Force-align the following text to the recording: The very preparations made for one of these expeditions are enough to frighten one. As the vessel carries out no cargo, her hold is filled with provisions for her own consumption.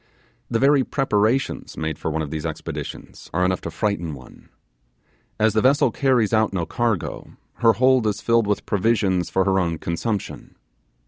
The 0.49 0.57
very 0.57 0.83
preparations 0.83 1.77
made 1.77 1.99
for 1.99 2.09
one 2.09 2.23
of 2.23 2.31
these 2.31 2.43
expeditions 2.43 3.29
are 3.35 3.45
enough 3.45 3.61
to 3.61 3.69
frighten 3.69 4.15
one. 4.15 4.49
As 5.39 5.53
the 5.53 5.61
vessel 5.61 5.91
carries 5.91 6.33
out 6.33 6.51
no 6.51 6.65
cargo, 6.65 7.37
her 7.57 7.73
hold 7.73 8.07
is 8.07 8.19
filled 8.19 8.47
with 8.47 8.65
provisions 8.65 9.29
for 9.29 9.43
her 9.45 9.59
own 9.59 9.77
consumption. 9.77 10.55